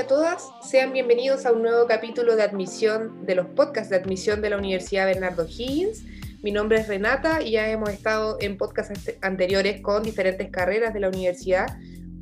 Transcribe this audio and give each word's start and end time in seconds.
a 0.00 0.06
todas. 0.06 0.48
Sean 0.62 0.94
bienvenidos 0.94 1.44
a 1.44 1.52
un 1.52 1.60
nuevo 1.60 1.86
capítulo 1.86 2.34
de 2.34 2.42
admisión 2.42 3.26
de 3.26 3.34
los 3.34 3.48
podcasts 3.48 3.90
de 3.90 3.96
admisión 3.96 4.40
de 4.40 4.48
la 4.48 4.56
Universidad 4.56 5.04
Bernardo 5.04 5.46
Higgins. 5.46 6.04
Mi 6.42 6.52
nombre 6.52 6.80
es 6.80 6.88
Renata 6.88 7.42
y 7.42 7.50
ya 7.50 7.68
hemos 7.68 7.90
estado 7.90 8.38
en 8.40 8.56
podcasts 8.56 9.12
anteriores 9.20 9.82
con 9.82 10.02
diferentes 10.02 10.48
carreras 10.48 10.94
de 10.94 11.00
la 11.00 11.08
universidad. 11.08 11.66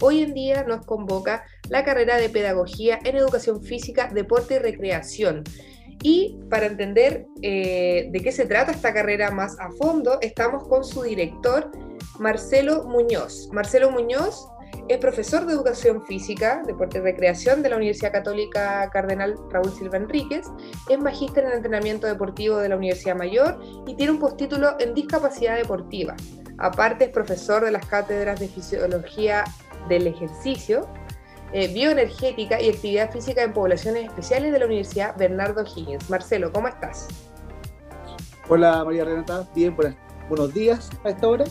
Hoy 0.00 0.22
en 0.22 0.34
día 0.34 0.64
nos 0.64 0.84
convoca 0.86 1.44
la 1.68 1.84
carrera 1.84 2.16
de 2.16 2.28
Pedagogía 2.28 2.98
en 3.04 3.16
Educación 3.16 3.62
Física, 3.62 4.10
Deporte 4.12 4.54
y 4.54 4.58
Recreación. 4.58 5.44
Y 6.02 6.36
para 6.50 6.66
entender 6.66 7.26
eh, 7.42 8.08
de 8.10 8.20
qué 8.20 8.32
se 8.32 8.46
trata 8.46 8.72
esta 8.72 8.92
carrera 8.92 9.30
más 9.30 9.56
a 9.60 9.70
fondo, 9.70 10.18
estamos 10.20 10.66
con 10.66 10.84
su 10.84 11.02
director, 11.02 11.70
Marcelo 12.18 12.88
Muñoz. 12.88 13.50
Marcelo 13.52 13.92
Muñoz 13.92 14.48
es 14.88 14.98
profesor 14.98 15.44
de 15.44 15.52
Educación 15.52 16.02
Física, 16.06 16.62
Deporte 16.66 16.98
y 16.98 17.00
Recreación 17.02 17.62
de 17.62 17.68
la 17.68 17.76
Universidad 17.76 18.10
Católica 18.10 18.88
Cardenal 18.90 19.36
Raúl 19.50 19.70
Silva 19.70 19.98
Enríquez, 19.98 20.46
es 20.88 20.98
magíster 20.98 21.44
en 21.44 21.52
entrenamiento 21.52 22.06
deportivo 22.06 22.56
de 22.56 22.70
la 22.70 22.76
Universidad 22.76 23.14
Mayor 23.14 23.60
y 23.86 23.94
tiene 23.94 24.12
un 24.12 24.18
postítulo 24.18 24.76
en 24.80 24.94
discapacidad 24.94 25.56
deportiva. 25.56 26.16
Aparte 26.56 27.04
es 27.04 27.10
profesor 27.10 27.64
de 27.64 27.70
las 27.70 27.84
cátedras 27.86 28.40
de 28.40 28.48
Fisiología 28.48 29.44
del 29.88 30.06
Ejercicio, 30.06 30.88
eh, 31.52 31.68
Bioenergética 31.72 32.60
y 32.60 32.70
Actividad 32.70 33.10
Física 33.10 33.42
en 33.42 33.52
Poblaciones 33.52 34.06
Especiales 34.06 34.52
de 34.52 34.58
la 34.58 34.66
Universidad 34.66 35.16
Bernardo 35.16 35.64
Higgins. 35.64 36.08
Marcelo, 36.08 36.50
¿cómo 36.52 36.68
estás? 36.68 37.08
Hola 38.48 38.82
María 38.84 39.04
Renata, 39.04 39.46
bien, 39.54 39.76
buenos 40.28 40.54
días 40.54 40.88
a 41.04 41.10
esta 41.10 41.28
hora. 41.28 41.44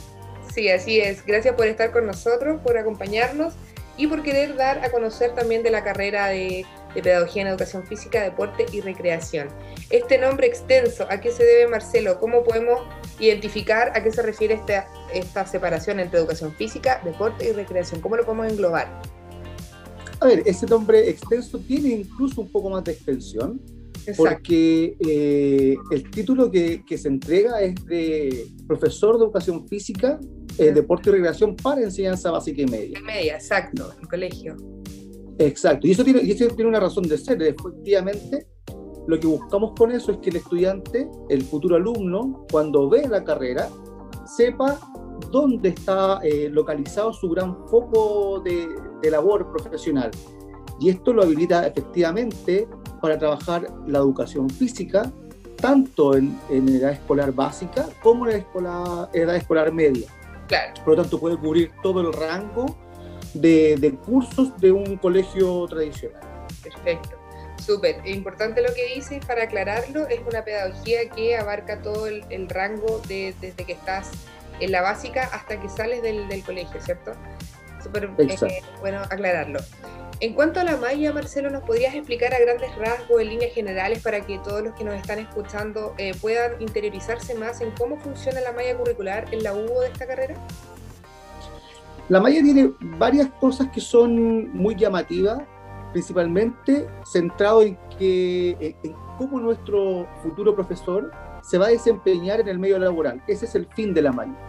Sí, 0.53 0.69
así 0.69 0.99
es. 0.99 1.25
Gracias 1.25 1.55
por 1.55 1.67
estar 1.67 1.91
con 1.91 2.05
nosotros, 2.05 2.59
por 2.61 2.77
acompañarnos 2.77 3.53
y 3.97 4.07
por 4.07 4.23
querer 4.23 4.55
dar 4.55 4.83
a 4.85 4.91
conocer 4.91 5.33
también 5.33 5.63
de 5.63 5.71
la 5.71 5.83
carrera 5.83 6.27
de, 6.27 6.65
Pedagogía 6.95 7.43
en 7.43 7.49
Educación 7.49 7.85
Física, 7.85 8.23
Deporte 8.23 8.65
y 8.73 8.81
Recreación. 8.81 9.49
Este 9.91 10.17
nombre 10.17 10.47
extenso, 10.47 11.05
¿a 11.11 11.21
qué 11.21 11.29
se 11.29 11.43
debe 11.43 11.67
Marcelo? 11.67 12.19
¿Cómo 12.19 12.43
podemos 12.43 12.79
identificar 13.19 13.91
a 13.95 14.01
qué 14.01 14.11
se 14.11 14.23
refiere 14.23 14.55
esta, 14.55 14.87
esta 15.13 15.45
separación 15.45 15.99
entre 15.99 16.17
Educación 16.17 16.55
Física, 16.55 16.99
Deporte 17.05 17.49
y 17.49 17.51
Recreación? 17.51 18.01
¿Cómo 18.01 18.15
lo 18.15 18.25
podemos 18.25 18.51
englobar? 18.51 18.99
A 20.19 20.25
ver, 20.25 20.41
ese 20.47 20.65
nombre 20.65 21.07
extenso 21.07 21.59
tiene 21.59 21.89
incluso 21.89 22.41
un 22.41 22.51
poco 22.51 22.71
más 22.71 22.83
de 22.83 22.93
extensión, 22.93 23.61
porque 24.15 24.97
eh, 24.99 25.75
el 25.91 26.09
título 26.09 26.49
que, 26.49 26.83
que, 26.83 26.97
se 26.97 27.09
entrega 27.09 27.61
es 27.61 27.75
de 27.85 28.47
profesor 28.65 29.19
de 29.19 29.25
educación 29.25 29.67
física 29.67 30.19
eh, 30.57 30.71
deporte 30.71 31.09
y 31.09 31.13
recreación 31.13 31.55
para 31.55 31.81
enseñanza 31.81 32.31
básica 32.31 32.61
y 32.61 32.65
media. 32.65 32.99
Media, 33.01 33.35
exacto, 33.35 33.93
en 33.99 34.07
colegio. 34.07 34.55
Exacto, 35.39 35.87
y 35.87 35.91
eso 35.91 36.03
tiene, 36.03 36.23
y 36.23 36.31
eso 36.31 36.47
tiene 36.47 36.69
una 36.69 36.79
razón 36.79 37.03
de 37.03 37.17
ser. 37.17 37.41
Efectivamente, 37.43 38.47
lo 39.07 39.19
que 39.19 39.27
buscamos 39.27 39.73
con 39.77 39.91
eso 39.91 40.11
es 40.11 40.17
que 40.17 40.31
el 40.31 40.37
estudiante, 40.37 41.09
el 41.29 41.43
futuro 41.43 41.75
alumno, 41.75 42.45
cuando 42.51 42.89
ve 42.89 43.07
la 43.07 43.23
carrera, 43.23 43.69
sepa 44.25 44.79
dónde 45.31 45.69
está 45.69 46.19
eh, 46.23 46.49
localizado 46.51 47.13
su 47.13 47.29
gran 47.29 47.67
foco 47.67 48.41
de, 48.41 48.67
de, 49.01 49.11
labor 49.11 49.51
profesional. 49.51 50.11
Y 50.79 50.89
esto 50.89 51.13
lo 51.13 51.23
habilita 51.23 51.65
efectivamente 51.67 52.67
para 53.01 53.17
trabajar 53.17 53.67
la 53.87 53.99
educación 53.99 54.49
física, 54.49 55.11
tanto 55.61 56.15
en, 56.15 56.37
en 56.49 56.67
edad 56.69 56.91
escolar 56.91 57.31
básica 57.31 57.87
como 58.03 58.27
en 58.27 58.45
la 58.61 59.09
edad 59.13 59.35
escolar 59.35 59.73
media. 59.73 60.07
Por 60.83 60.95
lo 60.95 61.01
tanto, 61.01 61.19
puede 61.19 61.37
cubrir 61.37 61.71
todo 61.81 62.01
el 62.01 62.13
rango 62.13 62.77
de, 63.33 63.97
cursos 64.05 64.57
de 64.59 64.71
un 64.71 64.97
colegio 64.97 65.65
tradicional. 65.67 66.21
Perfecto. 66.63 67.17
Súper, 67.63 68.05
importante 68.05 68.61
lo 68.61 68.73
que 68.73 68.95
dices 68.95 69.25
para 69.25 69.43
aclararlo, 69.43 70.07
es 70.07 70.21
una 70.25 70.43
pedagogía 70.43 71.09
que 71.09 71.35
abarca 71.35 71.81
todo 71.81 72.07
el, 72.07 72.49
rango 72.49 73.01
de, 73.07 73.33
desde 73.41 73.65
que 73.65 73.73
estás 73.73 74.11
en 74.59 74.71
la 74.71 74.81
básica 74.81 75.29
hasta 75.33 75.59
que 75.59 75.67
sales 75.67 76.01
del, 76.01 76.27
del 76.29 76.43
colegio, 76.43 76.79
¿cierto? 76.81 77.11
Súper 77.83 78.09
eh, 78.17 78.63
bueno 78.79 78.99
aclararlo. 79.09 79.59
En 80.19 80.33
cuanto 80.33 80.59
a 80.59 80.63
la 80.63 80.77
malla, 80.77 81.13
Marcelo, 81.13 81.51
¿nos 81.51 81.61
podrías 81.61 81.93
explicar 81.93 82.33
a 82.33 82.39
grandes 82.39 82.75
rasgos, 82.75 83.21
en 83.21 83.29
líneas 83.29 83.53
generales, 83.53 84.01
para 84.01 84.21
que 84.21 84.39
todos 84.39 84.63
los 84.63 84.73
que 84.73 84.83
nos 84.83 84.95
están 84.95 85.19
escuchando 85.19 85.93
eh, 85.99 86.11
puedan 86.19 86.59
interiorizarse 86.59 87.35
más 87.35 87.61
en 87.61 87.69
cómo 87.77 87.97
funciona 87.97 88.41
la 88.41 88.51
malla 88.51 88.75
curricular 88.75 89.31
en 89.31 89.43
la 89.43 89.53
UBO 89.53 89.81
de 89.81 89.89
esta 89.89 90.07
carrera? 90.07 90.33
La 92.09 92.19
malla 92.19 92.41
tiene 92.41 92.73
varias 92.79 93.29
cosas 93.39 93.67
que 93.71 93.79
son 93.79 94.51
muy 94.53 94.75
llamativas, 94.75 95.43
principalmente 95.91 96.87
centrado 97.05 97.61
en, 97.61 97.77
que, 97.99 98.75
en 98.81 98.93
cómo 99.19 99.39
nuestro 99.39 100.07
futuro 100.23 100.55
profesor 100.55 101.11
se 101.43 101.59
va 101.59 101.67
a 101.67 101.69
desempeñar 101.69 102.39
en 102.39 102.47
el 102.47 102.57
medio 102.57 102.79
laboral. 102.79 103.21
Ese 103.27 103.45
es 103.45 103.53
el 103.53 103.67
fin 103.75 103.93
de 103.93 104.01
la 104.01 104.11
malla. 104.11 104.46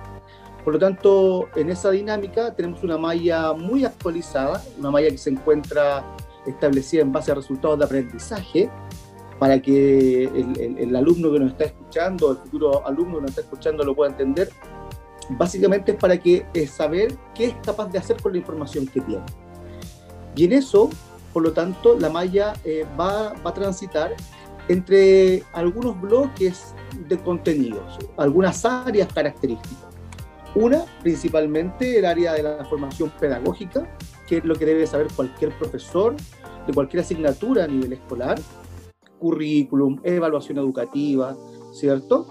Por 0.69 0.75
lo 0.75 0.81
tanto, 0.81 1.49
en 1.57 1.71
esa 1.71 1.91
dinámica 1.91 2.55
tenemos 2.55 2.85
una 2.85 2.99
malla 2.99 3.55
muy 3.55 3.87
actualizada, 3.87 4.63
una 4.79 4.91
malla 4.91 5.09
que 5.09 5.17
se 5.17 5.31
encuentra 5.31 6.05
establecida 6.47 7.01
en 7.01 7.11
base 7.11 7.33
a 7.33 7.37
resultados 7.37 7.79
de 7.79 7.87
aprendizaje, 7.87 8.71
para 9.39 9.63
que 9.63 10.25
el, 10.25 10.95
alumno 10.95 11.33
que 11.33 11.39
nos 11.39 11.53
está 11.53 11.65
escuchando, 11.65 12.33
el 12.33 12.37
futuro 12.37 12.87
alumno 12.87 13.15
que 13.15 13.21
nos 13.23 13.31
está 13.31 13.41
escuchando 13.41 13.83
lo 13.83 13.95
pueda 13.95 14.11
entender. 14.11 14.51
Básicamente 15.31 15.93
es 15.93 15.97
para 15.97 16.19
que 16.19 16.45
saber 16.67 17.17
qué 17.35 17.47
es 17.47 17.55
capaz 17.65 17.87
de 17.91 17.97
hacer 17.97 18.21
con 18.21 18.33
la 18.33 18.39
información 18.39 18.87
que 18.89 19.01
tiene. 19.01 19.25
Y 20.37 20.45
en 20.45 20.53
eso, 20.53 20.91
por 21.33 21.45
lo 21.45 21.53
tanto, 21.55 21.99
la 21.99 22.11
malla 22.11 22.53
eh, 22.63 22.85
va, 23.01 23.33
va 23.43 23.51
a 23.53 23.55
transitar 23.55 24.15
entre 24.69 25.45
algunos 25.55 25.99
bloques 25.99 26.75
de 27.09 27.17
contenidos, 27.17 27.99
algunas 28.19 28.67
áreas 28.67 29.11
características. 29.11 29.89
Una, 30.55 30.85
principalmente 31.03 31.99
el 31.99 32.05
área 32.05 32.33
de 32.35 32.43
la 32.43 32.65
formación 32.65 33.13
pedagógica, 33.21 33.97
que 34.27 34.39
es 34.39 34.45
lo 34.45 34.55
que 34.55 34.67
debe 34.67 34.87
saber 34.87 35.09
cualquier 35.15 35.57
profesor 35.59 36.17
de 36.67 36.73
cualquier 36.73 37.03
asignatura 37.03 37.65
a 37.65 37.67
nivel 37.67 37.93
escolar, 37.93 38.39
currículum, 39.19 40.01
evaluación 40.05 40.59
educativa, 40.59 41.37
¿cierto? 41.73 42.27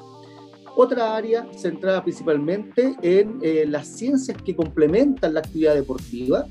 Otra 0.75 1.15
área 1.15 1.47
centrada 1.53 2.03
principalmente 2.03 2.95
en 3.01 3.39
eh, 3.41 3.65
las 3.67 3.87
ciencias 3.87 4.39
que 4.41 4.55
complementan 4.55 5.33
la 5.33 5.39
actividad 5.39 5.73
deportiva, 5.73 6.45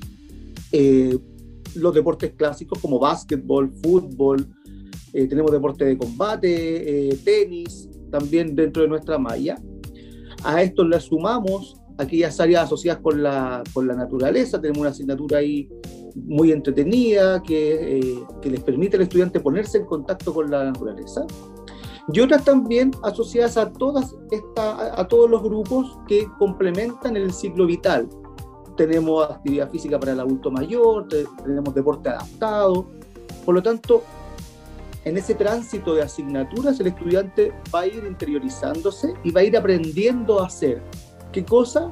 eh, 0.73 1.17
los 1.77 1.95
deportes 1.95 2.33
clásicos 2.33 2.81
como 2.81 2.99
básquetbol, 2.99 3.73
fútbol, 3.83 4.47
eh, 5.13 5.29
tenemos 5.29 5.53
deporte 5.53 5.85
de 5.85 5.97
combate, 5.97 7.17
tenis, 7.25 7.89
también 8.11 8.57
dentro 8.57 8.83
de 8.83 8.89
nuestra 8.89 9.17
malla. 9.17 9.57
A 10.45 10.63
esto 10.63 10.85
le 10.85 11.01
sumamos 11.01 11.81
aquellas 11.99 12.39
áreas 12.41 12.65
asociadas 12.65 13.01
con 13.03 13.23
la, 13.23 13.63
con 13.73 13.87
la 13.87 13.95
naturaleza. 13.95 14.61
Tenemos 14.61 14.81
una 14.81 14.91
asignatura 14.91 15.39
ahí 15.39 15.69
muy 16.15 16.53
entretenida 16.53 17.43
que, 17.43 17.99
eh, 17.99 18.25
que 18.41 18.51
les 18.51 18.63
permite 18.63 18.97
al 18.97 19.03
estudiante 19.03 19.41
ponerse 19.41 19.79
en 19.79 19.87
contacto 19.87 20.33
con 20.33 20.51
la 20.51 20.65
naturaleza. 20.65 21.27
Y 22.13 22.21
otras 22.21 22.45
también 22.45 22.93
asociadas 23.03 23.57
a, 23.57 23.73
todas 23.73 24.15
esta, 24.31 25.01
a, 25.01 25.09
todos 25.09 25.29
los 25.29 25.43
grupos 25.43 25.99
que 26.07 26.27
complementan 26.39 27.17
el 27.17 27.33
ciclo 27.33 27.67
vital. 27.67 28.09
Tenemos 28.77 29.29
actividad 29.29 29.71
física 29.71 29.99
para 29.99 30.13
el 30.13 30.21
adulto 30.21 30.51
mayor, 30.51 31.09
tenemos 31.09 31.75
deporte 31.75 32.11
adaptado. 32.11 32.87
Por 33.45 33.57
lo 33.57 33.63
tanto, 33.63 34.05
en 35.07 35.17
ese 35.17 35.37
tránsito 35.37 35.95
de 35.95 36.03
asignaturas 36.03 36.81
el 36.81 36.89
estudiante 36.89 37.53
va 37.73 37.83
a 37.83 37.87
ir 37.87 38.05
interiorizándose 38.05 39.15
y 39.23 39.31
va 39.31 39.41
a 39.41 39.45
ir 39.45 39.57
aprendiendo 39.57 40.43
a 40.43 40.47
hacer. 40.47 40.83
¿Qué 41.33 41.45
cosa? 41.45 41.91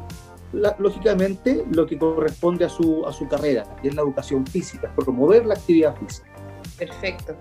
lógicamente 0.79 1.65
lo 1.73 1.85
que 1.85 1.99
corresponde 1.99 2.65
a 2.65 2.69
su, 2.69 3.05
a 3.05 3.13
su 3.13 3.27
carrera, 3.27 3.65
que 3.83 3.89
es 3.89 3.95
la 3.97 4.03
educación 4.03 4.47
física, 4.47 4.93
promover 4.95 5.45
la 5.47 5.55
actividad 5.55 5.97
física. 5.97 6.29
Perfecto. 6.79 7.35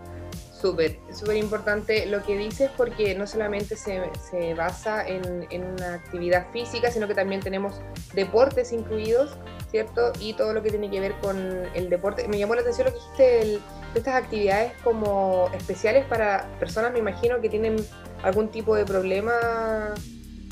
Súper, 0.60 0.98
súper 1.14 1.38
importante 1.38 2.08
lo 2.08 2.24
que 2.24 2.36
dices 2.36 2.72
porque 2.76 3.14
no 3.14 3.28
solamente 3.28 3.76
se, 3.76 4.02
se 4.32 4.56
basa 4.56 5.08
en, 5.08 5.46
en, 5.52 5.64
una 5.64 5.94
actividad 5.94 6.52
física, 6.52 6.90
sino 6.90 7.08
que 7.08 7.14
también 7.14 7.42
tenemos 7.42 7.76
deportes 8.16 8.74
incluidos, 8.74 9.38
¿cierto? 9.74 10.14
Y 10.20 10.34
todo 10.34 10.54
lo 10.54 10.62
que 10.62 10.70
tiene 10.70 10.88
que 10.92 11.00
ver 11.00 11.16
con 11.20 11.36
el 11.74 11.90
deporte. 11.90 12.28
Me 12.28 12.38
llamó 12.38 12.54
la 12.54 12.62
atención 12.62 12.86
lo 12.86 12.94
que 12.94 13.00
dijiste, 13.00 13.42
el, 13.42 13.60
estas 13.96 14.14
actividades 14.24 14.74
como 14.84 15.50
especiales 15.52 16.06
para 16.06 16.48
personas, 16.60 16.94
me 16.94 17.00
imagino, 17.00 17.42
que 17.42 17.50
tienen 17.50 17.78
algún 18.22 18.50
tipo 18.50 18.76
de 18.76 18.86
problema 18.86 19.96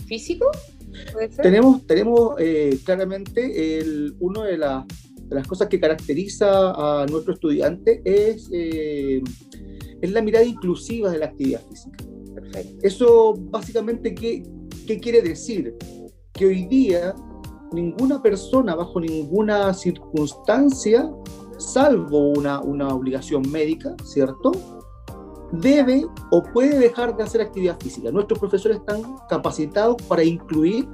físico. 0.07 0.49
Tenemos, 1.39 1.85
tenemos 1.85 2.33
eh, 2.39 2.79
claramente 2.83 3.79
el, 3.79 4.15
una 4.19 4.43
de, 4.43 4.57
de, 4.57 5.35
las 5.35 5.47
cosas 5.47 5.67
que 5.67 5.79
caracteriza 5.79 6.71
a 6.71 7.05
nuestro 7.05 7.35
estudiante 7.35 8.01
es, 8.03 8.49
eh, 8.51 9.21
es 10.01 10.11
la 10.11 10.23
mirada 10.23 10.45
inclusiva 10.45 11.11
de 11.11 11.19
la 11.19 11.27
actividad 11.27 11.61
física. 11.69 12.03
Perfecto. 12.33 12.75
Eso 12.81 13.35
básicamente, 13.37 14.15
¿qué, 14.15 14.41
¿qué 14.87 14.99
quiere 14.99 15.21
decir? 15.21 15.75
Que 16.33 16.47
hoy 16.47 16.65
día 16.65 17.13
ninguna 17.71 18.21
persona 18.21 18.75
bajo 18.75 18.99
ninguna 18.99 19.73
circunstancia 19.73 21.09
salvo 21.57 22.29
una, 22.31 22.59
una 22.61 22.89
obligación 22.89 23.43
médica, 23.51 23.95
¿cierto? 24.03 24.51
Debe 25.51 26.05
o 26.31 26.43
puede 26.43 26.79
dejar 26.79 27.15
de 27.15 27.23
hacer 27.23 27.41
actividad 27.41 27.79
física. 27.79 28.11
Nuestros 28.11 28.39
profesores 28.39 28.77
están 28.77 29.15
capacitados 29.29 30.01
para 30.03 30.23
incluir 30.23 30.87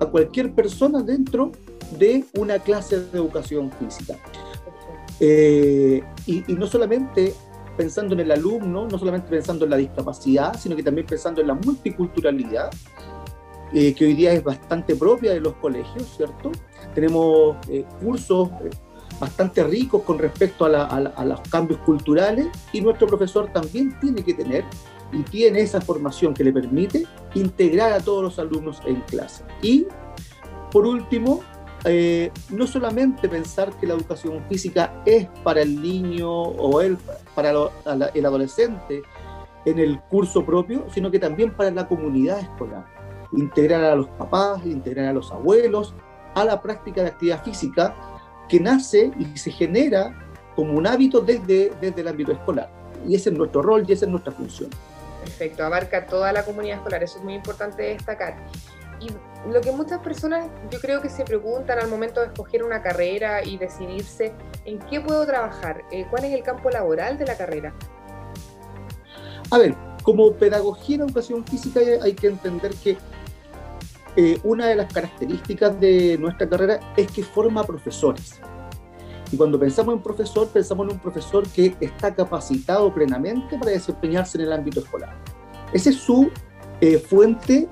a 0.00 0.06
cualquier 0.06 0.54
persona 0.54 1.02
dentro 1.02 1.52
de 1.98 2.24
una 2.36 2.58
clase 2.58 3.00
de 3.00 3.18
educación 3.18 3.70
física. 3.72 4.16
Eh, 5.20 6.02
y, 6.26 6.42
no 6.48 6.66
solamente 6.66 7.34
pensando 7.76 8.14
en 8.14 8.20
el 8.20 8.30
alumno, 8.30 8.88
no 8.88 8.98
solamente 8.98 9.28
pensando 9.28 9.64
en 9.64 9.70
la 9.70 9.76
discapacidad, 9.76 10.58
sino 10.58 10.76
que 10.76 10.82
también 10.82 11.06
pensando 11.06 11.40
en 11.40 11.48
la 11.48 11.54
multiculturalidad, 11.54 12.70
eh, 13.72 13.94
que 13.94 14.04
hoy 14.04 14.14
día 14.14 14.32
es 14.32 14.42
bastante 14.42 14.94
propia 14.96 15.32
de 15.32 15.40
los 15.40 15.54
colegios, 15.54 16.14
¿cierto? 16.16 16.52
Tenemos 16.94 17.56
eh, 17.68 17.84
cursos 18.00 18.50
bastante 19.20 19.64
ricos 19.64 20.02
con 20.02 20.18
respecto 20.18 20.66
a, 20.66 20.84
a, 20.84 21.24
los 21.24 21.40
cambios 21.42 21.80
culturales 21.80 22.48
y 22.72 22.82
nuestro 22.82 23.06
profesor 23.06 23.50
también 23.50 23.98
tiene 23.98 24.22
que 24.22 24.34
tener 24.34 24.64
y 25.10 25.22
tiene 25.22 25.60
esa 25.60 25.80
formación 25.80 26.34
que 26.34 26.44
le 26.44 26.52
permite 26.52 27.06
integrar 27.34 27.92
a 27.92 28.00
todos 28.00 28.22
los 28.22 28.38
alumnos 28.38 28.82
en 28.86 29.00
clase. 29.02 29.44
Y 29.62 29.86
por 30.70 30.86
último, 30.86 31.40
eh, 31.84 32.32
no 32.50 32.66
solamente 32.66 33.28
pensar 33.28 33.72
que 33.78 33.86
la 33.86 33.94
educación 33.94 34.42
física 34.48 35.02
es 35.06 35.28
para 35.44 35.62
el 35.62 35.80
niño 35.80 36.30
o 36.30 36.80
el, 36.80 36.98
para 37.34 37.50
el 37.50 38.26
adolescente 38.26 39.02
en 39.64 39.78
el 39.78 40.00
curso 40.00 40.44
propio, 40.44 40.86
sino 40.92 41.10
que 41.10 41.18
también 41.18 41.54
para 41.54 41.70
la 41.70 41.86
comunidad 41.86 42.40
escolar. 42.40 42.84
Integrar 43.32 43.84
a 43.84 43.94
los 43.96 44.08
papás, 44.08 44.64
integrar 44.64 45.06
a 45.06 45.12
los 45.12 45.30
abuelos 45.32 45.94
a 46.36 46.44
la 46.44 46.60
práctica 46.60 47.02
de 47.02 47.08
actividad 47.08 47.42
física 47.42 47.94
que 48.48 48.60
nace 48.60 49.10
y 49.18 49.36
se 49.36 49.50
genera 49.50 50.14
como 50.54 50.74
un 50.74 50.86
hábito 50.86 51.20
desde, 51.20 51.72
desde 51.80 52.00
el 52.02 52.08
ámbito 52.08 52.32
escolar. 52.32 52.70
Y 53.06 53.14
ese 53.14 53.30
es 53.30 53.36
nuestro 53.36 53.62
rol 53.62 53.84
y 53.88 53.92
esa 53.92 54.04
es 54.04 54.10
nuestra 54.10 54.32
función. 54.32 54.70
Perfecto, 55.20 55.64
abarca 55.64 56.06
toda 56.06 56.32
la 56.32 56.44
comunidad 56.44 56.76
escolar, 56.76 57.02
eso 57.02 57.18
es 57.18 57.24
muy 57.24 57.34
importante 57.34 57.82
destacar. 57.82 58.36
Y 59.00 59.08
lo 59.50 59.60
que 59.60 59.72
muchas 59.72 60.00
personas 60.00 60.48
yo 60.70 60.78
creo 60.80 61.00
que 61.00 61.08
se 61.08 61.24
preguntan 61.24 61.78
al 61.78 61.88
momento 61.88 62.20
de 62.20 62.26
escoger 62.26 62.62
una 62.62 62.82
carrera 62.82 63.44
y 63.44 63.58
decidirse 63.58 64.32
en 64.64 64.78
qué 64.78 65.00
puedo 65.00 65.26
trabajar, 65.26 65.82
eh, 65.90 66.06
cuál 66.10 66.24
es 66.24 66.32
el 66.32 66.42
campo 66.42 66.70
laboral 66.70 67.18
de 67.18 67.26
la 67.26 67.36
carrera. 67.36 67.74
A 69.50 69.58
ver, 69.58 69.74
como 70.02 70.32
pedagogía 70.32 70.96
en 70.96 71.02
educación 71.02 71.44
física 71.44 71.80
hay 72.02 72.14
que 72.14 72.28
entender 72.28 72.74
que 72.74 72.96
eh, 74.16 74.40
una 74.44 74.66
de 74.66 74.76
las 74.76 74.92
características 74.92 75.78
de 75.80 76.16
nuestra 76.18 76.48
carrera 76.48 76.80
es 76.96 77.10
que 77.10 77.22
forma 77.22 77.64
profesores. 77.64 78.40
Y 79.30 79.36
cuando 79.36 79.58
pensamos 79.58 79.94
en 79.94 80.02
profesor, 80.02 80.48
pensamos 80.48 80.86
en 80.86 80.94
un 80.94 81.00
profesor 81.00 81.46
que 81.48 81.74
está 81.80 82.14
capacitado 82.14 82.94
plenamente 82.94 83.58
para 83.58 83.72
desempeñarse 83.72 84.38
en 84.38 84.44
el 84.44 84.52
ámbito 84.52 84.80
escolar. 84.80 85.16
Esa 85.72 85.90
es 85.90 85.96
su 85.96 86.30
eh, 86.80 86.98
fuente 86.98 87.68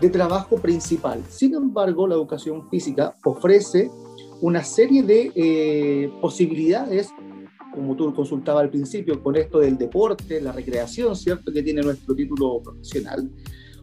de 0.00 0.10
trabajo 0.10 0.56
principal. 0.56 1.22
Sin 1.28 1.54
embargo, 1.54 2.06
la 2.06 2.14
educación 2.14 2.68
física 2.68 3.14
ofrece 3.24 3.90
una 4.40 4.64
serie 4.64 5.02
de 5.02 5.32
eh, 5.34 6.12
posibilidades, 6.20 7.10
como 7.72 7.96
tú 7.96 8.12
consultabas 8.14 8.64
al 8.64 8.70
principio, 8.70 9.22
con 9.22 9.36
esto 9.36 9.60
del 9.60 9.78
deporte, 9.78 10.40
la 10.40 10.52
recreación, 10.52 11.16
¿cierto?, 11.16 11.52
que 11.52 11.62
tiene 11.62 11.82
nuestro 11.82 12.14
título 12.14 12.60
profesional, 12.62 13.30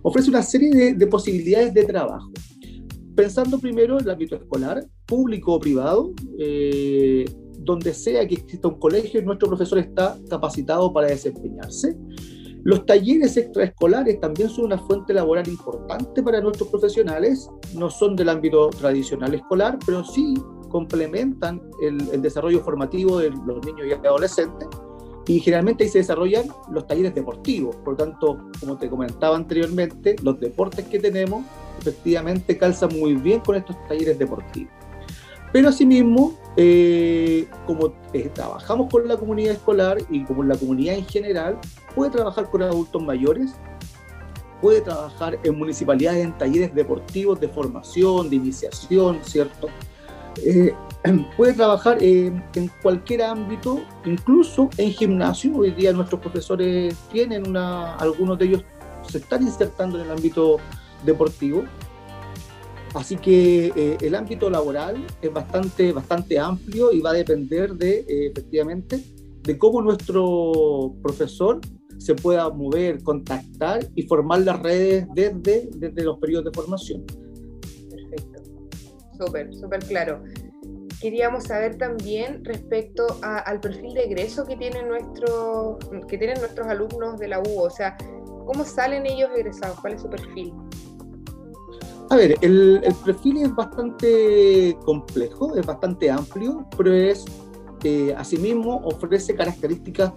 ofrece 0.02 0.30
una 0.30 0.44
serie 0.44 0.94
de, 0.94 1.08
posibilidades 1.08 1.74
de 1.74 1.84
trabajo. 1.86 2.32
Pensando 3.16 3.60
primero 3.60 3.98
en 3.98 4.06
el 4.06 4.12
ámbito 4.12 4.36
escolar, 4.36 4.86
público 5.06 5.56
o 5.56 5.60
privado, 5.60 6.12
eh, 6.38 7.26
donde 7.60 7.94
sea 7.94 8.26
que 8.28 8.36
exista 8.36 8.68
un 8.68 8.80
colegio, 8.80 9.22
nuestro 9.22 9.50
profesor 9.50 9.80
está 9.80 10.18
capacitado 10.30 10.94
para 10.94 11.08
desempeñarse. 11.08 11.98
Los 12.64 12.86
talleres 12.86 13.36
extraescolares 13.38 14.20
también 14.20 14.50
son 14.50 14.66
una 14.66 14.78
fuente 14.78 15.14
laboral 15.14 15.48
importante 15.48 16.22
para 16.22 16.42
nuestros 16.42 16.70
profesionales, 16.70 17.50
no 17.76 17.90
son 17.90 18.16
del 18.16 18.30
ámbito 18.30 18.70
tradicional 18.70 19.34
escolar, 19.34 19.78
pero 19.86 20.04
sí 20.04 20.34
complementan 20.70 21.62
el, 21.82 22.22
desarrollo 22.22 22.62
formativo 22.62 23.18
de 23.18 23.32
los 23.32 23.66
niños 23.66 23.88
y 23.88 23.94
adolescentes 23.94 24.69
y 25.30 25.40
generalmente 25.42 25.84
ahí 25.84 25.90
se 25.92 26.00
desarrollan 26.00 26.48
los 26.72 26.88
talleres 26.88 27.14
deportivos. 27.14 27.76
Por 27.76 27.94
lo 27.94 27.98
tanto, 27.98 28.50
como 28.60 28.78
te 28.78 28.90
comentaba 28.90 29.36
anteriormente, 29.36 30.16
los 30.24 30.40
deportes 30.40 30.88
que 30.88 30.98
tenemos 30.98 31.46
efectivamente 31.80 32.58
calzan 32.58 32.98
muy 32.98 33.14
bien 33.14 33.40
con 33.40 33.56
estos 33.56 33.76
talleres 33.88 34.18
deportivos. 34.18 34.74
Pero 35.54 35.70
asimismo, 35.70 36.34
eh, 36.58 37.48
como 37.68 37.94
eh, 38.12 38.32
trabajamos 38.34 38.90
con 38.92 39.08
la 39.08 39.18
comunidad 39.18 39.54
escolar 39.54 40.00
y 40.10 40.24
como 40.24 40.44
la 40.44 40.58
comunidad 40.58 40.96
en 40.96 41.06
general, 41.06 41.60
puede 41.94 42.10
trabajar 42.10 42.50
con 42.50 42.64
adultos 42.64 43.00
mayores, 43.00 43.52
puede 44.64 44.82
trabajar 44.82 45.38
en 45.44 45.56
municipalidades, 45.56 46.26
en 46.26 46.36
talleres 46.40 46.74
deportivos 46.74 47.40
de 47.40 47.50
formación, 47.50 48.32
de 48.32 48.36
iniciación, 48.36 49.20
¿cierto? 49.22 49.68
Eh, 50.44 50.74
puede 51.38 51.54
trabajar 51.54 52.02
en 52.02 52.44
cualquier 52.82 53.24
ámbito, 53.24 53.82
incluso 54.06 54.70
en 54.78 54.92
gimnasio. 54.92 55.56
Hoy 55.56 55.72
día 55.72 55.94
nuestros 55.94 56.22
profesores 56.22 56.96
tienen 57.12 57.48
una, 57.48 57.96
algunos 57.96 58.38
de 58.38 58.46
ellos 58.46 58.64
se 59.10 59.18
están 59.18 59.44
insertando 59.44 60.00
en 60.00 60.06
el 60.06 60.12
ámbito 60.12 60.58
deportivo. 61.06 61.64
Así 62.94 63.18
que 63.18 63.72
eh, 63.76 63.98
el 64.02 64.16
ámbito 64.16 64.50
laboral 64.50 65.06
es 65.22 65.32
bastante, 65.32 65.92
bastante 65.92 66.40
amplio 66.40 66.92
y 66.92 67.02
va 67.02 67.12
a 67.12 67.14
depender 67.14 67.74
de, 67.76 68.00
eh, 68.00 68.28
efectivamente, 68.32 69.04
de 69.44 69.58
cómo 69.58 69.82
nuestro 69.82 70.96
profesor 71.02 71.60
se 71.98 72.16
pueda 72.16 72.50
mover, 72.50 73.04
contactar 73.04 73.88
y 73.94 74.04
formar 74.04 74.42
las 74.42 74.60
redes 74.62 75.06
desde, 75.14 75.70
desde 75.76 76.04
los 76.04 76.18
periodos 76.18 76.46
de 76.46 76.52
formación. 76.52 77.06
Perfecto. 77.90 78.42
Súper, 79.18 79.54
súper 79.54 79.80
claro. 79.86 80.24
Queríamos 81.02 81.46
saber 81.46 81.78
también 81.78 82.44
respecto 82.44 83.08
al 83.22 83.60
perfil 83.62 83.94
de 83.94 84.04
egreso 84.04 84.46
que 84.46 84.58
tienen, 84.58 84.90
nuestros, 84.90 85.78
que 86.08 86.18
tienen 86.18 86.40
nuestros 86.40 86.68
alumnos 86.68 87.18
de 87.20 87.30
la 87.30 87.40
U, 87.40 87.62
o 87.62 87.70
sea, 87.70 87.96
¿cómo 88.46 88.66
salen 88.66 89.06
ellos 89.06 89.30
egresados? 89.36 89.80
¿Cuál 89.80 89.94
es 89.94 90.02
su 90.02 90.10
perfil? 90.10 90.54
A 92.10 92.16
ver, 92.16 92.36
el, 92.42 92.82
perfil 93.06 93.44
es 93.44 93.56
bastante 93.56 94.76
complejo, 94.84 95.56
es 95.56 95.66
bastante 95.66 96.10
amplio, 96.10 96.68
pero 96.76 96.92
es, 96.92 97.24
eh, 97.84 98.14
asimismo, 98.18 98.82
ofrece 98.84 99.36
características 99.36 100.12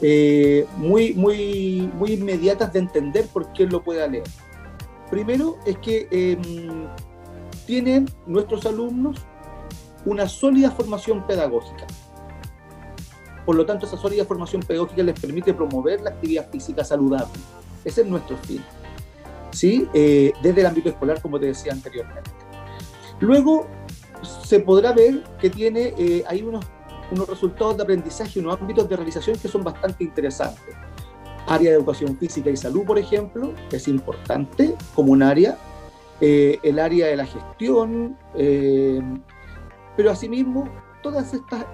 eh, 0.00 0.66
muy, 0.78 1.14
muy, 1.14 1.90
muy 1.94 2.14
inmediatas 2.14 2.72
de 2.72 2.80
entender 2.80 3.26
por 3.32 3.52
qué 3.52 3.66
lo 3.66 3.82
pueda 3.82 4.06
leer. 4.08 4.24
Primero 5.10 5.58
es 5.66 5.78
que 5.78 6.08
em, 6.10 6.86
tienen 7.66 8.06
nuestros 8.26 8.66
alumnos 8.66 9.20
una 10.04 10.28
sólida 10.28 10.70
formación 10.70 11.26
pedagógica. 11.26 11.86
Por 13.44 13.56
lo 13.56 13.66
tanto, 13.66 13.86
esa 13.86 13.96
sólida 13.96 14.24
formación 14.24 14.62
pedagógica 14.62 15.02
les 15.02 15.18
permite 15.18 15.52
promover 15.52 16.00
la 16.00 16.10
actividad 16.10 16.50
física 16.50 16.82
saludable. 16.84 17.32
Ese 17.84 18.02
es 18.02 18.06
nuestro 18.06 18.36
fin. 18.38 18.62
¿sí? 19.54 19.88
Eh, 19.94 20.32
desde 20.42 20.60
el 20.60 20.66
ámbito 20.66 20.88
escolar, 20.90 21.22
como 21.22 21.38
te 21.38 21.46
decía 21.46 21.72
anteriormente. 21.72 22.30
Luego 23.20 23.66
se 24.22 24.60
podrá 24.60 24.92
ver 24.92 25.22
que 25.40 25.48
tiene 25.48 25.94
eh, 25.96 26.24
hay 26.26 26.42
unos, 26.42 26.64
unos 27.10 27.28
resultados 27.28 27.76
de 27.76 27.82
aprendizaje, 27.84 28.40
unos 28.40 28.60
ámbitos 28.60 28.88
de 28.88 28.96
realización 28.96 29.38
que 29.38 29.48
son 29.48 29.62
bastante 29.62 30.04
interesantes. 30.04 30.74
Área 31.46 31.70
de 31.70 31.76
educación 31.76 32.16
física 32.18 32.50
y 32.50 32.56
salud, 32.56 32.84
por 32.84 32.98
ejemplo, 32.98 33.52
es 33.70 33.86
importante 33.86 34.74
como 34.94 35.12
un 35.12 35.22
área. 35.22 35.58
Eh, 36.20 36.58
el 36.62 36.78
área 36.78 37.08
de 37.08 37.16
la 37.16 37.26
gestión, 37.26 38.16
pero 39.96 40.10
asimismo, 40.10 40.68
todos 41.02 41.34
estas, 41.34 41.66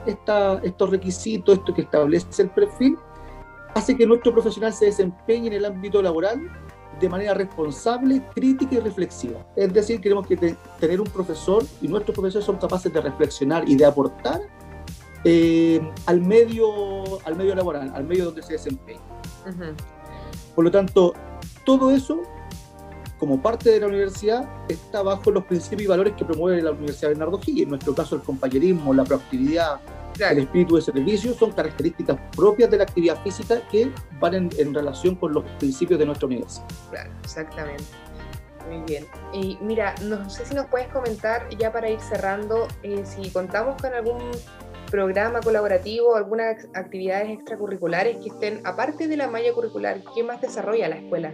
estos 0.65 0.91
requisitos, 0.91 1.59
esto 1.59 1.73
que 1.73 1.83
establece 1.83 2.43
el 2.43 2.51
perfil, 2.51 2.97
hace 3.75 3.97
que 3.97 4.07
nuestro 4.07 4.33
profesional 4.33 4.73
se 4.73 4.87
desempeñe 4.87 5.49
en 5.49 5.53
el 5.55 5.65
ámbito 5.65 6.03
laboral 6.03 6.51
de 7.01 7.09
manera 7.09 7.35
responsable, 7.35 8.23
crítica 8.35 8.75
y 8.75 8.81
reflexiva. 8.81 9.47
Es 9.57 9.73
decir, 9.73 10.01
queremos 10.01 10.27
que 10.27 10.37
tener 10.37 11.01
un 11.01 11.07
profesor 11.07 11.65
y 11.81 11.89
nuestros 11.89 12.15
profesores 12.15 12.45
son 12.45 12.57
capaces 12.57 12.93
de 12.93 13.01
reflexionar 13.01 13.67
y 13.69 13.77
de 13.77 13.87
aportar 13.87 14.41
eh, 15.25 15.81
al, 16.07 16.21
medio, 16.21 17.25
al 17.25 17.37
medio 17.37 17.55
laboral, 17.55 17.93
al 17.95 18.05
medio 18.05 18.27
donde 18.27 18.43
se 18.43 18.55
desempeña. 18.55 19.01
Por 20.55 20.65
lo 20.65 20.71
tanto, 20.71 21.15
todo 21.65 21.91
eso, 21.91 22.21
como 23.21 23.41
parte 23.41 23.71
de 23.71 23.81
la 23.81 23.87
universidad, 23.87 24.49
está 24.69 25.03
bajo 25.03 25.31
los 25.31 25.45
principios 25.45 25.83
y 25.83 25.87
valores 25.87 26.15
que 26.17 26.25
promueve 26.25 26.63
la 26.63 26.71
Universidad 26.71 27.11
Bernardo 27.11 27.39
Higgins. 27.39 27.65
En 27.65 27.69
nuestro 27.69 27.95
caso, 27.95 28.17
el 28.17 28.23
compañerismo, 28.23 28.95
la 28.95 29.05
proactividad, 29.05 29.79
el 30.19 30.39
espíritu 30.39 30.77
de 30.77 30.83
servicio 30.83 31.35
son 31.35 31.53
características 31.53 32.19
propias 32.35 32.71
de 32.71 32.79
la 32.79 32.85
actividad 32.85 33.23
física 33.23 33.61
que 33.71 33.93
van 34.19 34.35
en, 34.35 34.75
relación 34.75 35.15
con 35.15 35.35
los 35.35 35.45
principios 35.59 36.01
de 36.01 36.07
nuestra 36.07 36.27
universidad. 36.27 36.67
Claro, 36.91 37.11
exactamente. 37.23 37.85
Muy 38.69 38.83
bien. 38.87 39.07
Y 39.33 39.59
mira, 39.61 39.95
no 40.03 40.29
sé 40.31 40.47
si 40.47 40.55
nos 40.55 40.67
puedes 40.67 40.89
comentar, 40.89 41.47
ya 41.59 41.71
para 41.73 41.91
ir 41.91 42.01
cerrando, 42.01 42.69
eh, 42.83 43.03
si 43.05 43.31
contamos 43.31 43.81
con 43.81 43.93
algún 43.93 44.19
programa 44.91 45.41
colaborativo, 45.41 46.17
algunas 46.17 46.67
actividades 46.75 47.31
extracurriculares 47.31 48.17
que 48.17 48.29
estén 48.29 48.61
aparte 48.67 49.09
de 49.09 49.17
la 49.17 49.29
malla 49.29 49.53
curricular? 49.53 50.03
¿Qué 50.15 50.23
más 50.23 50.41
desarrolla 50.41 50.89
la 50.89 50.97
escuela? 50.97 51.33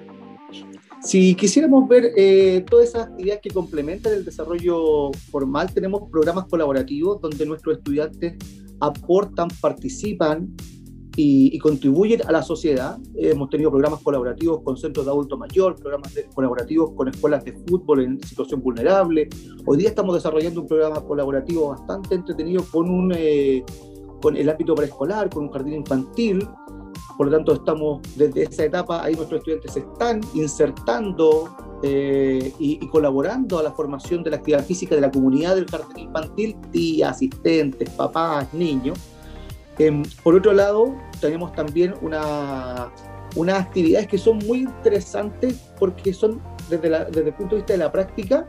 Si 1.06 1.36
quisiéramos 1.36 1.88
ver 1.88 2.14
eh, 2.16 2.64
todas 2.68 2.88
esas 2.88 3.06
actividades 3.06 3.40
que 3.40 3.50
complementan 3.50 4.12
el 4.12 4.24
desarrollo 4.24 5.12
formal, 5.30 5.72
tenemos 5.72 6.10
programas 6.10 6.46
colaborativos 6.46 7.20
donde 7.20 7.46
nuestros 7.46 7.76
estudiantes 7.78 8.34
aportan, 8.80 9.46
participan 9.60 10.52
y, 11.14 11.56
contribuyen 11.60 12.22
a 12.26 12.32
la 12.32 12.42
sociedad. 12.42 12.98
hemos 13.14 13.48
tenido 13.50 13.70
programas 13.70 14.02
colaborativos 14.02 14.62
con 14.64 14.76
centros 14.76 15.06
de 15.06 15.12
adulto 15.12 15.38
mayor, 15.38 15.76
programas 15.76 16.12
colaborativos 16.34 16.90
con 16.96 17.06
escuelas 17.06 17.44
de 17.44 17.52
fútbol 17.52 18.02
en 18.02 18.20
situación 18.24 18.60
vulnerable. 18.60 19.28
Hoy 19.64 19.78
día 19.78 19.90
estamos 19.90 20.12
desarrollando 20.12 20.62
un 20.62 20.66
programa 20.66 21.00
colaborativo 21.02 21.68
bastante 21.68 22.16
entretenido 22.16 22.64
con, 22.64 22.90
un, 22.90 23.12
eh, 23.16 23.64
con 24.20 24.36
el 24.36 24.50
ámbito 24.50 24.74
preescolar, 24.74 25.30
con 25.30 25.44
un 25.44 25.52
jardín 25.52 25.74
infantil. 25.74 26.48
Por 27.16 27.28
lo 27.28 27.36
tanto, 27.36 27.54
estamos 27.54 28.00
desde 28.16 28.42
esa 28.42 28.64
etapa, 28.64 29.02
ahí 29.02 29.14
nuestros 29.14 29.38
estudiantes 29.38 29.72
se 29.72 29.80
están 29.80 30.20
insertando 30.34 31.48
eh, 31.82 32.52
y, 32.58 32.84
y, 32.84 32.88
colaborando 32.88 33.58
a 33.58 33.62
la 33.62 33.72
formación 33.72 34.22
de 34.22 34.30
la 34.30 34.36
actividad 34.36 34.64
física 34.64 34.94
de 34.94 35.00
la 35.00 35.10
comunidad 35.10 35.54
del 35.54 35.66
jardín 35.66 35.98
infantil, 35.98 36.56
tías, 36.72 37.16
asistentes, 37.16 37.88
papás, 37.90 38.52
niños 38.52 38.98
Em, 39.78 40.02
por 40.22 40.34
otro 40.34 40.52
lado, 40.52 40.96
tenemos 41.20 41.52
también 41.52 41.94
una, 42.00 42.90
unas 43.34 43.60
actividades 43.60 44.08
que 44.08 44.16
son 44.16 44.38
muy 44.38 44.60
interesantes 44.60 45.70
porque 45.78 46.14
son, 46.14 46.40
desde, 46.70 46.88
desde 46.88 47.28
el 47.28 47.34
punto 47.34 47.56
de 47.56 47.60
vista 47.60 47.74
de 47.74 47.78
la 47.80 47.92
práctica, 47.92 48.46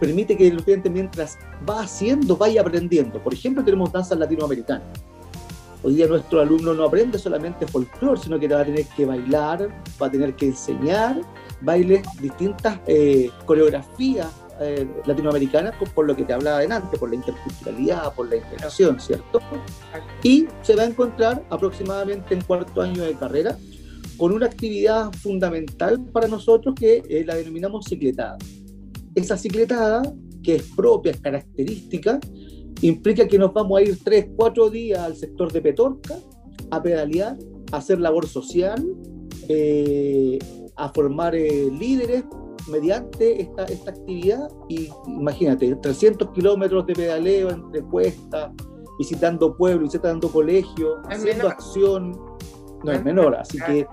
permite 0.00 0.36
que 0.36 0.48
el 0.48 0.58
estudiante 0.58 0.90
mientras 0.90 1.38
va 1.68 1.82
haciendo, 1.82 2.36
vaya 2.36 2.60
aprendiendo. 2.60 3.22
Por 3.22 3.32
ejemplo, 3.34 3.64
tenemos 3.64 3.92
danza 3.92 4.16
latinoamericana. 4.16 4.84
Hoy 5.84 5.96
día 5.96 6.06
nuestro 6.06 6.40
alumno 6.40 6.72
no 6.72 6.84
aprende 6.84 7.18
solamente 7.18 7.66
folclore, 7.66 8.18
sino 8.18 8.40
que 8.40 8.48
va 8.48 8.62
a 8.62 8.64
tener 8.64 8.86
que 8.86 9.04
bailar, 9.04 9.68
va 10.00 10.06
a 10.06 10.10
tener 10.10 10.34
que 10.34 10.46
enseñar 10.46 11.20
bailes, 11.60 12.06
distintas 12.22 12.80
eh, 12.86 13.28
coreografías 13.44 14.28
eh, 14.60 14.88
latinoamericana, 15.04 15.72
por 15.94 16.06
lo 16.06 16.16
que 16.16 16.24
te 16.24 16.32
hablaba 16.32 16.60
antes, 16.60 16.98
por 16.98 17.10
la 17.10 17.16
interculturalidad, 17.16 18.14
por 18.14 18.30
la 18.30 18.36
integración, 18.36 18.98
¿cierto? 18.98 19.40
Y 20.22 20.46
se 20.62 20.74
va 20.74 20.84
a 20.84 20.86
encontrar 20.86 21.44
aproximadamente 21.50 22.32
en 22.32 22.40
cuarto 22.40 22.80
año 22.80 23.02
de 23.02 23.12
carrera 23.12 23.58
con 24.16 24.32
una 24.32 24.46
actividad 24.46 25.12
fundamental 25.12 26.00
para 26.00 26.28
nosotros 26.28 26.74
que 26.74 27.02
eh, 27.10 27.24
la 27.26 27.34
denominamos 27.34 27.84
cicletada. 27.86 28.38
Esa 29.14 29.36
cicletada, 29.36 30.02
que 30.42 30.54
es 30.54 30.62
propia, 30.74 31.12
es 31.12 31.20
característica, 31.20 32.18
implica 32.88 33.26
que 33.26 33.38
nos 33.38 33.52
vamos 33.52 33.78
a 33.78 33.82
ir 33.82 33.98
tres, 34.02 34.26
cuatro 34.36 34.70
días 34.70 35.00
al 35.00 35.16
sector 35.16 35.50
de 35.52 35.60
Petorca 35.60 36.18
a 36.70 36.82
pedalear, 36.82 37.36
a 37.72 37.76
hacer 37.78 38.00
labor 38.00 38.26
social, 38.26 38.84
eh, 39.48 40.38
a 40.76 40.88
formar 40.90 41.34
líderes 41.34 42.24
mediante 42.68 43.42
esta, 43.42 43.64
esta 43.64 43.90
actividad 43.90 44.48
y 44.68 44.88
imagínate, 45.06 45.74
300 45.76 46.30
kilómetros 46.30 46.86
de 46.86 46.94
pedaleo 46.94 47.50
entre 47.50 47.82
cuestas, 47.82 48.50
visitando 48.98 49.56
pueblos, 49.56 49.92
visitando 49.92 50.28
colegios, 50.28 50.98
haciendo 51.10 51.48
acción, 51.48 52.12
no 52.84 52.92
es 52.92 53.04
menor, 53.04 53.34
así 53.36 53.58
que 53.66 53.86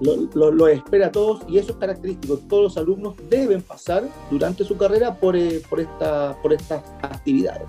lo, 0.00 0.50
lo, 0.50 0.68
espera 0.68 1.08
a 1.08 1.12
todos 1.12 1.42
y 1.46 1.58
eso 1.58 1.72
es 1.72 1.78
característico. 1.78 2.38
Todos 2.48 2.62
los 2.62 2.78
alumnos 2.78 3.14
deben 3.28 3.60
pasar 3.60 4.04
durante 4.30 4.64
su 4.64 4.76
carrera 4.76 5.14
por, 5.14 5.36
eh, 5.36 5.60
por, 5.68 5.80
esta, 5.80 6.36
por 6.42 6.52
estas 6.52 6.82
actividades. 7.02 7.66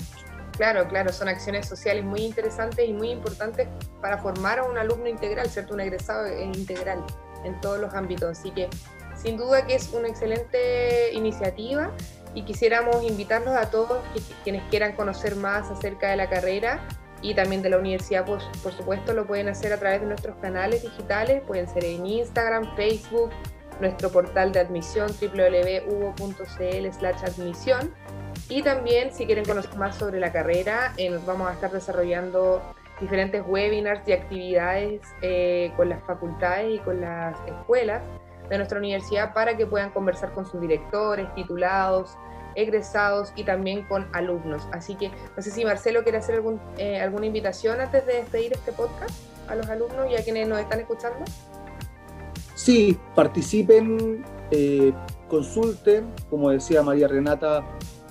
Claro, 0.58 0.88
claro, 0.88 1.12
son 1.12 1.28
acciones 1.28 1.68
sociales 1.68 2.04
muy 2.04 2.22
interesantes 2.22 2.88
y 2.88 2.94
muy 2.94 3.10
importantes 3.10 3.68
para 4.02 4.18
formar 4.18 4.60
a 4.60 4.64
un 4.64 4.78
alumno 4.78 5.08
integral, 5.08 5.50
¿cierto? 5.50 5.74
Un 5.74 5.82
egresado 5.82 6.28
integral 6.42 7.04
en 7.44 7.60
todos 7.62 7.80
los 7.80 7.94
ámbitos. 7.94 8.38
Así 8.38 8.52
que 8.52 8.70
sin 9.16 9.38
duda 9.38 9.66
que 9.66 9.76
es 9.76 9.90
una 9.94 10.08
excelente 10.08 11.14
iniciativa 11.14 11.92
y 12.34 12.44
quisiéramos 12.44 13.04
invitarlos 13.04 13.56
a 13.56 13.70
todos 13.70 14.00
quienes 14.44 14.64
quieran 14.70 14.94
conocer 14.94 15.36
más 15.36 15.70
acerca 15.70 16.10
de 16.10 16.18
la 16.18 16.30
carrera 16.30 16.88
y 17.22 17.36
también 17.36 17.62
de 17.62 17.70
la 17.70 17.78
universidad, 17.78 18.26
pues, 18.26 18.44
por 18.64 18.74
supuesto, 18.74 19.14
lo 19.14 19.28
pueden 19.28 19.48
hacer 19.48 19.72
a 19.74 19.78
través 19.78 20.02
de 20.02 20.08
nuestros 20.08 20.36
canales 20.38 20.82
digitales, 20.82 21.44
pueden 21.46 21.68
ser 21.68 21.86
en 21.86 22.06
Instagram, 22.06 22.76
Facebook, 22.76 23.30
nuestro 23.80 24.10
portal 24.10 24.52
de 24.52 24.60
admisión 24.60 25.12
www.uvo.cl 25.20 26.86
admisión 27.26 27.94
y 28.52 28.62
también 28.62 29.14
si 29.14 29.26
quieren 29.26 29.46
conocer 29.46 29.78
más 29.78 29.96
sobre 29.96 30.20
la 30.20 30.34
carrera, 30.34 30.94
eh, 30.98 31.18
vamos 31.26 31.50
a 31.50 31.54
estar 31.54 31.72
desarrollando 31.72 32.62
diferentes 33.00 33.42
webinars 33.48 34.06
y 34.06 34.12
actividades 34.12 35.02
eh, 35.22 35.72
con 35.78 35.88
las 35.88 36.04
facultades 36.04 36.76
y 36.76 36.80
con 36.80 37.00
las 37.00 37.38
escuelas 37.48 38.02
de 38.50 38.58
nuestra 38.58 38.78
universidad 38.78 39.34
para 39.34 39.56
que 39.56 39.66
puedan 39.66 39.92
conversar 39.92 40.34
con 40.34 40.46
sus 40.46 40.60
directores, 40.60 41.34
titulados, 41.34 42.18
egresados 42.56 43.32
y 43.38 43.46
también 43.46 43.84
con 43.84 44.10
alumnos. 44.12 44.68
Así 44.74 44.96
que 44.96 45.12
no 45.38 45.42
sé 45.42 45.50
si 45.50 45.64
Marcelo 45.64 46.04
quiere 46.04 46.18
hacer 46.18 46.36
algún, 46.36 46.60
eh, 46.78 47.00
alguna 47.00 47.28
invitación 47.28 47.80
antes 47.80 48.06
de 48.06 48.16
despedir 48.16 48.52
este 48.52 48.74
podcast 48.74 49.12
a 49.48 49.56
los 49.56 49.68
alumnos 49.70 50.12
y 50.12 50.18
a 50.18 50.24
quienes 50.26 50.50
nos 50.50 50.60
están 50.60 50.82
escuchando. 50.82 51.24
Sí, 52.56 53.00
participen, 53.16 54.26
eh, 54.52 54.92
consulten, 55.30 56.14
como 56.30 56.50
decía 56.50 56.84
María 56.84 57.08
Renata, 57.08 57.64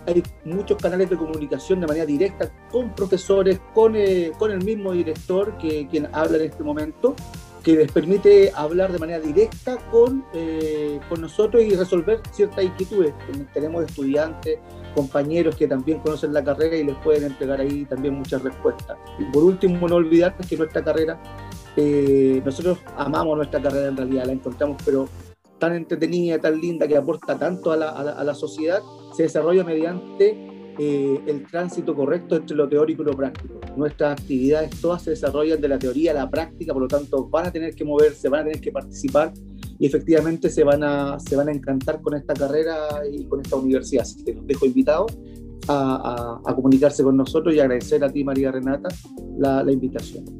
hay 0.06 0.22
muchos 0.44 0.78
canales 0.78 1.10
de 1.10 1.16
comunicación 1.16 1.80
de 1.80 1.86
manera 1.86 2.06
directa 2.06 2.50
con 2.70 2.94
profesores, 2.94 3.60
con, 3.74 3.94
eh, 3.96 4.32
con 4.38 4.50
el 4.50 4.64
mismo 4.64 4.92
director 4.92 5.56
que 5.58 5.86
quien 5.88 6.08
habla 6.12 6.38
en 6.38 6.44
este 6.44 6.62
momento 6.62 7.14
que 7.62 7.74
les 7.74 7.92
permite 7.92 8.52
hablar 8.54 8.92
de 8.92 8.98
manera 8.98 9.20
directa 9.20 9.76
con, 9.90 10.24
eh, 10.32 10.98
con 11.08 11.20
nosotros 11.20 11.62
y 11.62 11.74
resolver 11.74 12.20
ciertas 12.32 12.64
inquietudes. 12.64 13.12
Tenemos 13.52 13.84
estudiantes, 13.84 14.58
compañeros 14.94 15.56
que 15.56 15.66
también 15.66 16.00
conocen 16.00 16.32
la 16.32 16.42
carrera 16.42 16.76
y 16.76 16.84
les 16.84 16.96
pueden 16.96 17.24
entregar 17.24 17.60
ahí 17.60 17.84
también 17.84 18.14
muchas 18.14 18.42
respuestas. 18.42 18.96
Y 19.18 19.24
por 19.24 19.44
último, 19.44 19.86
no 19.88 19.96
olvidar 19.96 20.36
que 20.36 20.56
nuestra 20.56 20.82
carrera, 20.82 21.20
eh, 21.76 22.42
nosotros 22.44 22.78
amamos 22.96 23.36
nuestra 23.36 23.60
carrera 23.60 23.88
en 23.88 23.96
realidad, 23.96 24.24
la 24.26 24.32
encontramos 24.32 24.76
pero 24.84 25.08
tan 25.60 25.76
entretenida, 25.76 26.40
tan 26.40 26.60
linda, 26.60 26.88
que 26.88 26.96
aporta 26.96 27.38
tanto 27.38 27.70
a 27.70 27.76
la, 27.76 27.90
a 27.90 28.24
la 28.24 28.34
sociedad, 28.34 28.82
se 29.14 29.22
desarrolla 29.22 29.62
mediante 29.62 30.50
eh, 30.82 31.20
el 31.26 31.46
tránsito 31.46 31.94
correcto 31.94 32.36
entre 32.36 32.56
lo 32.56 32.66
teórico 32.66 33.02
y 33.02 33.04
lo 33.04 33.14
práctico. 33.14 33.60
Nuestras 33.76 34.18
actividades 34.18 34.80
todas 34.80 35.02
se 35.02 35.10
desarrollan 35.10 35.60
de 35.60 35.68
la 35.68 35.78
teoría 35.78 36.12
a 36.12 36.14
la 36.14 36.30
práctica, 36.30 36.72
por 36.72 36.80
lo 36.80 36.88
tanto 36.88 37.28
van 37.28 37.48
a 37.48 37.52
tener 37.52 37.74
que 37.74 37.84
moverse, 37.84 38.30
van 38.30 38.40
a 38.40 38.44
tener 38.44 38.62
que 38.62 38.72
participar 38.72 39.30
y 39.78 39.84
efectivamente 39.84 40.48
se 40.48 40.64
van 40.64 40.82
a, 40.82 41.20
se 41.20 41.36
van 41.36 41.48
a 41.48 41.52
encantar 41.52 42.00
con 42.00 42.14
esta 42.14 42.32
carrera 42.32 43.02
y 43.10 43.24
con 43.26 43.42
esta 43.42 43.56
universidad. 43.56 44.04
Así 44.04 44.24
que 44.24 44.32
los 44.32 44.46
dejo 44.46 44.64
invitados 44.64 45.18
a, 45.68 46.40
comunicarse 46.54 47.02
con 47.02 47.14
nosotros 47.14 47.54
y 47.54 47.60
agradecer 47.60 48.02
a 48.02 48.08
ti, 48.08 48.24
María 48.24 48.50
Renata, 48.50 48.88
la, 49.36 49.62
la 49.62 49.72
invitación. 49.72 50.39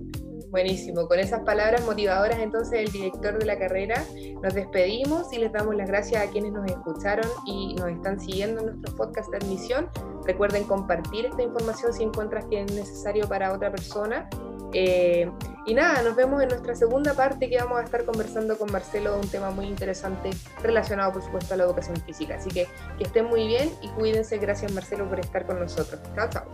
Buenísimo, 0.50 1.07
con 1.07 1.21
esas 1.21 1.42
palabras 1.42 1.87
motivadoras 1.87 2.40
entonces 2.40 2.80
el 2.80 2.90
director 2.90 3.38
de 3.38 3.47
la 3.47 3.57
carrera 3.57 4.04
nos 4.42 4.52
despedimos 4.52 5.33
y 5.33 5.38
les 5.38 5.52
damos 5.52 5.76
las 5.76 5.87
gracias 5.87 6.26
a 6.26 6.28
quienes 6.28 6.50
nos 6.52 6.69
escucharon 6.69 7.26
y 7.47 7.75
nos 7.75 7.88
están 7.90 8.19
siguiendo 8.19 8.61
en 8.61 8.66
nuestro 8.66 8.97
podcast 8.97 9.30
de 9.30 9.37
admisión. 9.37 9.88
Recuerden 10.26 10.64
compartir 10.64 11.26
esta 11.26 11.42
información 11.42 11.92
si 11.92 12.02
encuentras 12.02 12.47
que 12.47 12.62
es 12.62 12.73
necesario 12.73 13.28
para 13.28 13.52
otra 13.52 13.71
persona. 13.71 14.28
Eh, 14.73 15.30
y 15.66 15.75
nada, 15.75 16.02
nos 16.02 16.16
vemos 16.16 16.42
en 16.42 16.49
nuestra 16.49 16.75
segunda 16.75 17.14
parte 17.14 17.49
que 17.49 17.57
vamos 17.59 17.78
a 17.78 17.85
estar 17.85 18.04
conversando 18.04 18.59
con 18.59 18.73
Marcelo 18.73 19.12
de 19.12 19.21
un 19.21 19.28
tema 19.28 19.50
muy 19.50 19.66
interesante 19.66 20.30
relacionado 20.62 21.12
por 21.12 21.23
supuesto 21.23 21.54
a 21.54 21.59
la 21.59 21.64
educación 21.64 21.97
física. 21.99 22.35
Así 22.35 22.50
que 22.50 22.66
que 22.99 23.04
estén 23.04 23.26
muy 23.26 23.47
bien 23.47 23.71
y 23.83 23.88
cuídense. 23.90 24.38
Gracias 24.38 24.73
Marcelo 24.73 25.09
por 25.09 25.21
estar 25.21 25.47
con 25.47 25.61
nosotros. 25.61 26.00
Chao, 26.16 26.28
chao. 26.28 26.47